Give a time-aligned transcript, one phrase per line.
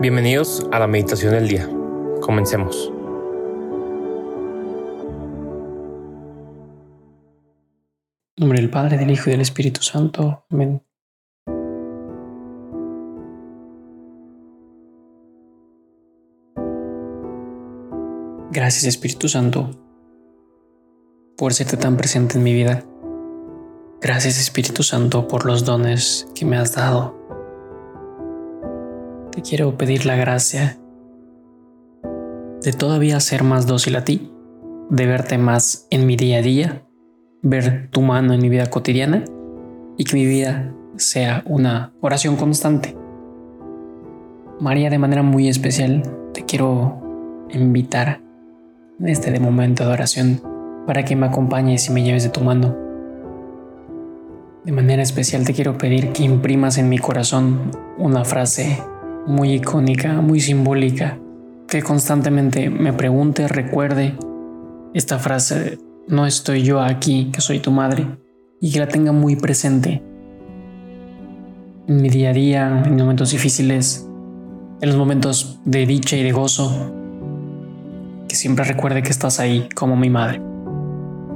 [0.00, 1.68] Bienvenidos a la meditación del día.
[2.20, 2.92] Comencemos.
[8.36, 10.44] En nombre del Padre, del Hijo y del Espíritu Santo.
[10.50, 10.80] Amén.
[18.52, 19.70] Gracias Espíritu Santo
[21.36, 22.84] por serte tan presente en mi vida.
[24.00, 27.17] Gracias Espíritu Santo por los dones que me has dado
[29.38, 30.78] te quiero pedir la gracia
[32.60, 34.32] de todavía ser más dócil a ti,
[34.90, 36.82] de verte más en mi día a día,
[37.40, 39.24] ver tu mano en mi vida cotidiana
[39.96, 42.96] y que mi vida sea una oración constante.
[44.58, 46.02] María, de manera muy especial,
[46.34, 48.20] te quiero invitar
[48.98, 50.42] en este momento de oración
[50.84, 52.76] para que me acompañes y me lleves de tu mano.
[54.64, 58.82] De manera especial te quiero pedir que imprimas en mi corazón una frase
[59.28, 61.18] muy icónica, muy simbólica,
[61.68, 64.14] que constantemente me pregunte, recuerde
[64.94, 68.06] esta frase, no estoy yo aquí, que soy tu madre,
[68.58, 70.02] y que la tenga muy presente
[71.86, 74.08] en mi día a día, en momentos difíciles,
[74.80, 76.92] en los momentos de dicha y de gozo,
[78.28, 80.40] que siempre recuerde que estás ahí como mi madre.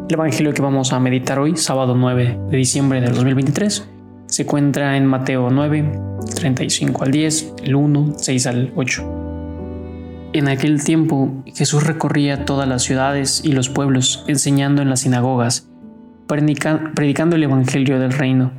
[0.08, 3.88] El Evangelio que vamos a meditar hoy, sábado 9 de diciembre del 2023,
[4.32, 5.92] se encuentra en Mateo 9,
[6.36, 10.30] 35 al 10, el 1, 6 al 8.
[10.32, 15.68] En aquel tiempo Jesús recorría todas las ciudades y los pueblos, enseñando en las sinagogas,
[16.26, 18.52] predicando el Evangelio del reino,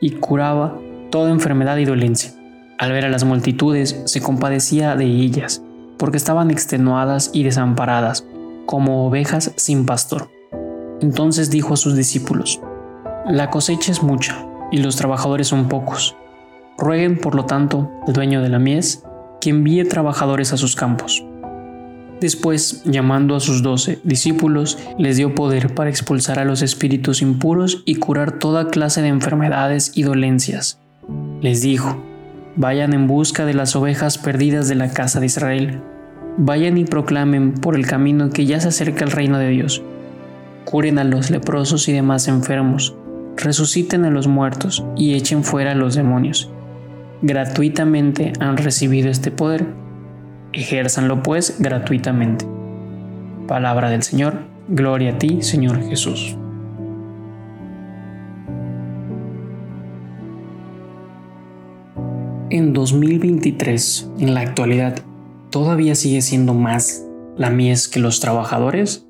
[0.00, 0.76] y curaba
[1.12, 2.32] toda enfermedad y dolencia.
[2.80, 5.62] Al ver a las multitudes, se compadecía de ellas,
[5.96, 8.26] porque estaban extenuadas y desamparadas,
[8.66, 10.28] como ovejas sin pastor.
[11.00, 12.60] Entonces dijo a sus discípulos,
[13.28, 16.16] La cosecha es mucha y los trabajadores son pocos.
[16.78, 19.02] Rueguen, por lo tanto, al dueño de la mies
[19.40, 21.24] que envíe trabajadores a sus campos.
[22.20, 27.82] Después, llamando a sus doce discípulos, les dio poder para expulsar a los espíritus impuros
[27.86, 30.78] y curar toda clase de enfermedades y dolencias.
[31.40, 32.02] Les dijo,
[32.56, 35.80] vayan en busca de las ovejas perdidas de la casa de Israel.
[36.36, 39.82] Vayan y proclamen por el camino que ya se acerca el reino de Dios.
[40.66, 42.94] Curen a los leprosos y demás enfermos
[43.40, 46.50] resuciten a los muertos y echen fuera a los demonios.
[47.22, 49.66] Gratuitamente han recibido este poder,
[50.52, 52.46] ejérzanlo pues gratuitamente.
[53.46, 56.36] Palabra del Señor, gloria a ti, Señor Jesús.
[62.50, 64.98] En 2023, en la actualidad,
[65.50, 67.04] ¿todavía sigue siendo más
[67.36, 69.06] la mies que los trabajadores?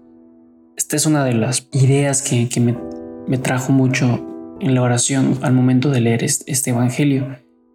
[0.77, 2.90] Esta es una de las ideas que, que me
[3.27, 4.27] me trajo mucho
[4.61, 7.27] en la oración al momento de leer este, Evangelio.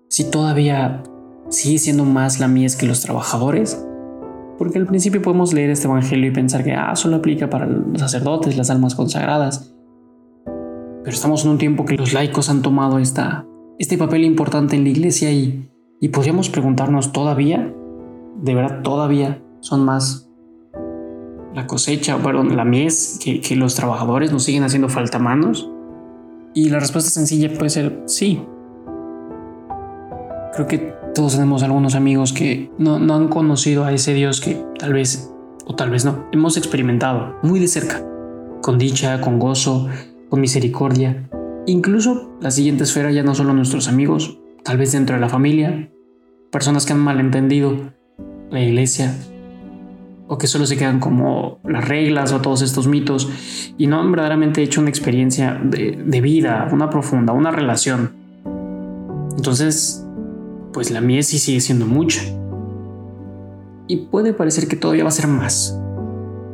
[0.09, 1.03] Si todavía
[1.49, 3.83] sigue siendo más la mies que los trabajadores,
[4.57, 7.99] porque al principio podemos leer este Evangelio y pensar que ah, solo aplica para los
[7.99, 9.73] sacerdotes, las almas consagradas.
[10.45, 14.89] Pero estamos en un tiempo que los laicos han tomado este papel importante en la
[14.89, 15.69] iglesia y,
[15.99, 17.73] y podríamos preguntarnos todavía,
[18.41, 20.24] de verdad todavía son más
[21.55, 25.69] la cosecha, perdón, la mies, que, los trabajadores nos siguen haciendo falta manos?
[26.53, 28.41] Y la respuesta sencilla puede ser sí.
[30.53, 34.61] Creo que todos tenemos algunos amigos que no, no han conocido a ese Dios que
[34.77, 35.31] tal vez,
[35.65, 38.05] o tal vez no, hemos experimentado muy de cerca,
[38.61, 39.87] con dicha, con gozo,
[40.29, 41.29] con misericordia.
[41.67, 45.89] Incluso la siguiente esfera ya no solo nuestros amigos, tal vez dentro de la familia,
[46.51, 47.93] personas que han malentendido
[48.51, 49.15] la iglesia,
[50.27, 53.29] o que solo se quedan como las reglas o todos estos mitos
[53.77, 58.11] y no han verdaderamente hecho una experiencia de, vida, una profunda, una relación.
[59.37, 60.05] Entonces,
[60.73, 62.21] pues la mies sí sigue siendo mucha.
[63.87, 65.79] Y puede parecer que todavía va a ser más.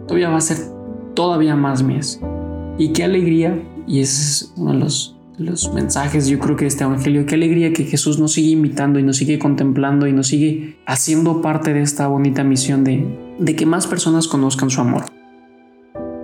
[0.08, 0.58] Todavía va a ser
[1.14, 2.20] todavía más mies.
[2.78, 6.70] Y qué alegría, y ese es uno de los los mensajes, yo creo que de
[6.70, 7.26] este Evangelio.
[7.26, 11.42] Qué alegría que Jesús nos sigue invitando y nos sigue contemplando y nos sigue haciendo
[11.42, 15.06] parte de esta bonita misión de, de que más personas conozcan su amor.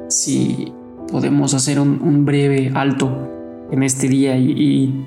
[0.08, 0.72] Si
[1.12, 5.06] podemos hacer un, breve alto en este día y,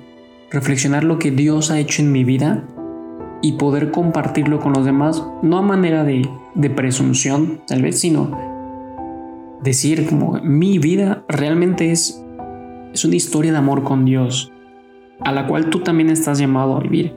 [0.50, 2.66] reflexionar lo que Dios ha hecho en mi vida
[3.40, 8.36] y poder compartirlo con los demás, no a manera de, de presunción, tal vez, sino
[9.62, 12.20] decir como mi vida realmente es
[12.92, 14.52] es una historia de amor con Dios,
[15.20, 17.16] a la cual tú también estás llamado a vivir.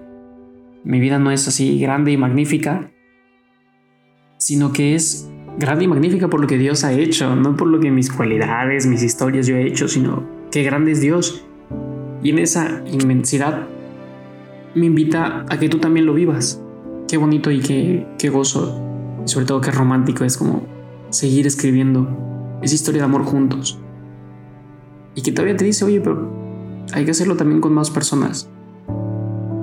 [0.84, 2.92] Mi vida no es así grande y magnífica,
[4.44, 7.80] sino que es grande y magnífica por lo que Dios ha hecho, no por lo
[7.80, 11.46] que mis cualidades, mis historias yo he hecho, sino que grande es Dios.
[12.22, 13.68] Y en esa inmensidad
[14.76, 16.62] me invita a que tú también lo vivas,
[17.08, 18.82] qué bonito y qué, qué gozo,
[19.26, 20.64] y sobre todo qué romántico es como
[21.10, 23.80] seguir escribiendo esa historia de amor juntos.
[25.16, 26.30] Y que todavía te dice, oye, pero
[26.92, 28.50] hay que hacerlo también con más personas.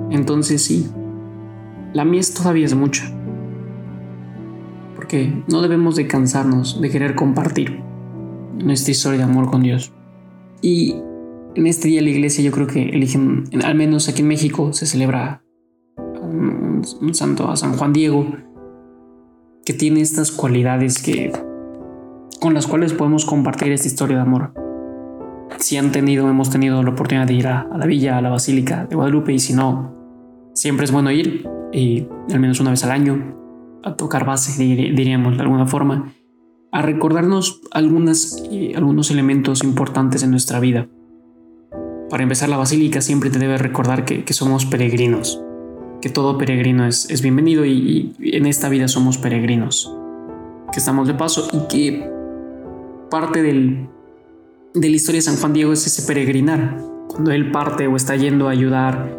[0.09, 0.89] Entonces sí,
[1.93, 3.20] la mía todavía es mucha.
[5.47, 7.81] No debemos de cansarnos de querer compartir
[8.57, 9.91] nuestra historia de amor con Dios.
[10.61, 10.95] Y
[11.55, 14.85] en este día la iglesia yo creo que eligen, al menos aquí en México, se
[14.85, 15.43] celebra
[15.97, 18.25] un, santo a San Juan Diego,
[19.65, 21.31] que tiene estas cualidades que
[22.39, 24.53] con las cuales podemos compartir esta historia de amor.
[25.59, 28.85] Si han tenido, hemos tenido la oportunidad de ir a, la villa, a la basílica
[28.85, 29.93] de Guadalupe, y si no,
[30.53, 33.40] siempre es bueno ir, y al menos una vez al año,
[33.83, 36.13] a tocar base, diríamos de alguna forma,
[36.71, 38.43] a recordarnos algunas,
[38.75, 40.87] algunos elementos importantes en nuestra vida.
[42.09, 45.41] Para empezar, la basílica siempre te debe recordar que, somos peregrinos,
[46.01, 49.93] que todo peregrino es, es bienvenido y, en esta vida somos peregrinos,
[50.71, 52.09] que estamos de paso y que
[53.09, 53.87] parte del,
[54.73, 56.77] de la historia de San Juan Diego es ese peregrinar.
[57.07, 59.17] Cuando él parte o está yendo a ayudar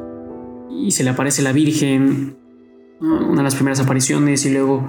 [0.70, 2.36] y se le aparece la Virgen,
[3.02, 4.88] una de las primeras apariciones, y luego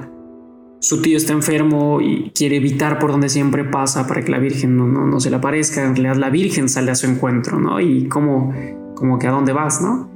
[0.84, 4.76] su tío está enfermo y quiere evitar por donde siempre pasa para que la Virgen
[4.76, 5.82] no, no, se le aparezca.
[5.82, 7.80] En realidad la Virgen sale a su encuentro, ¿no?
[7.80, 8.54] Y como,
[8.94, 10.10] como que a dónde vas, ¿no?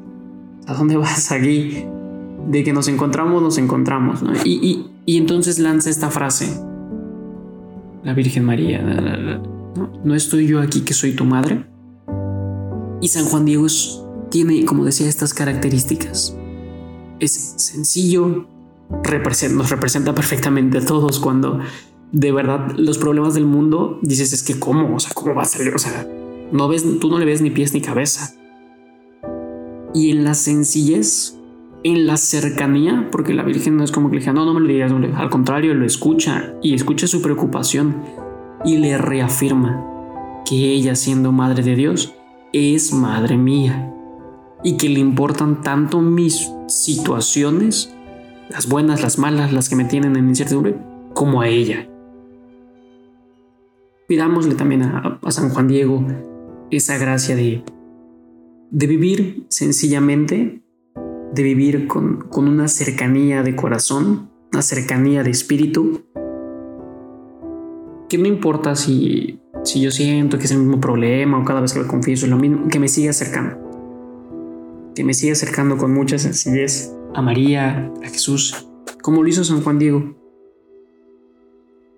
[0.67, 1.85] ¿A dónde vas aquí?
[2.49, 4.33] De que nos encontramos, nos encontramos, ¿no?
[4.43, 6.61] Y, y, entonces lanza esta frase.
[8.03, 9.93] La Virgen María, ¿no?
[10.03, 10.15] ¿no?
[10.15, 11.65] estoy yo aquí que soy tu madre?
[13.01, 13.67] Y San Juan Diego
[14.29, 16.36] tiene, como decía, estas características.
[17.19, 18.47] Es sencillo,
[19.51, 21.59] nos representa perfectamente a todos cuando
[22.11, 25.45] de verdad los problemas del mundo dices es que cómo, o sea, cómo va a
[25.45, 26.07] salir, o sea,
[26.51, 28.33] no ves, tú no le ves ni pies ni cabeza.
[29.93, 31.37] Y en la sencillez,
[31.83, 34.61] en la cercanía, porque la Virgen no es como que le diga, no, no me
[34.61, 37.95] lo digas, al contrario, lo escucha y escucha su preocupación
[38.63, 39.83] y le reafirma
[40.45, 42.13] que ella siendo madre de Dios
[42.53, 43.93] es madre mía
[44.63, 47.93] y que le importan tanto mis situaciones
[48.49, 50.77] las buenas, las malas, las que me tienen en incertidumbre,
[51.13, 51.87] como a ella.
[54.07, 56.05] Pidámosle también a, San Juan Diego
[56.71, 57.63] esa gracia de,
[58.71, 60.61] de vivir sencillamente,
[61.33, 66.03] de vivir con, con una cercanía de corazón, una cercanía de espíritu,
[68.07, 71.73] que no importa si, si yo siento que es el mismo problema o cada vez
[71.73, 73.66] que lo confieso es lo mismo, que me siga acercando,
[74.97, 78.67] que me siga acercando con mucha sencillez a María, a Jesús,
[79.03, 80.15] como lo hizo San Juan Diego.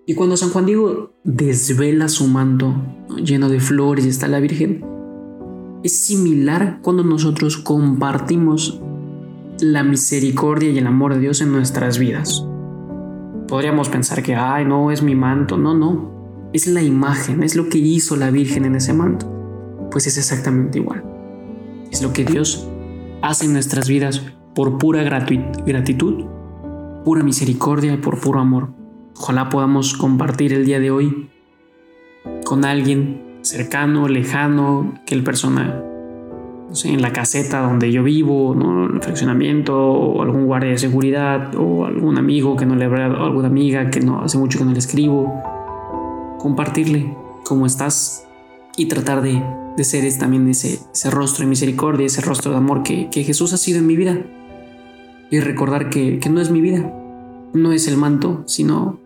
[0.06, 2.74] Y cuando San Juan Diego desvela su manto
[3.16, 4.84] lleno de flores y está la Virgen,
[5.82, 8.82] es similar cuando nosotros compartimos
[9.60, 12.46] la misericordia y el amor de Dios en nuestras vidas.
[13.48, 15.56] Podríamos pensar que, ay, no, es mi manto.
[15.56, 16.50] No, no.
[16.52, 19.88] Es la imagen, es lo que hizo la Virgen en ese manto.
[19.90, 21.02] Pues es exactamente igual.
[21.90, 22.68] Es lo que Dios
[23.22, 24.22] hace en nuestras vidas
[24.54, 26.24] por pura gratitud,
[27.04, 28.70] pura misericordia y por puro amor.
[29.16, 31.30] Ojalá podamos compartir el día de hoy
[32.44, 35.82] con alguien cercano, lejano, que el persona,
[36.68, 38.86] no sé, en la caseta donde yo vivo, ¿no?
[38.86, 43.48] el fraccionamiento, o algún guardia de seguridad, o algún amigo que no le habrá, alguna
[43.48, 45.32] amiga que no hace mucho que no le escribo.
[46.38, 48.26] Compartirle cómo estás
[48.76, 49.42] y tratar de,
[49.84, 53.56] ser también ese, ese rostro de misericordia, ese rostro de amor que, que Jesús ha
[53.56, 54.22] sido en mi vida
[55.30, 56.92] y recordar que, no es mi vida,
[57.54, 59.00] no es el manto, sino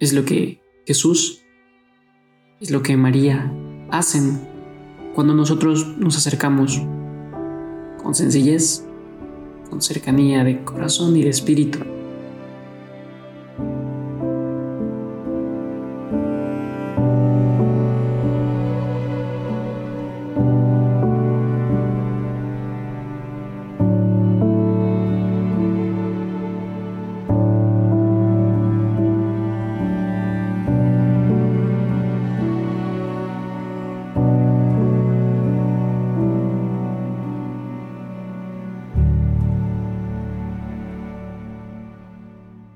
[0.00, 1.42] es lo que Jesús,
[2.60, 3.52] es lo que María
[3.90, 4.40] hacen
[5.14, 6.82] cuando nosotros nos acercamos
[8.02, 8.84] con sencillez,
[9.68, 11.80] con cercanía de corazón y de espíritu.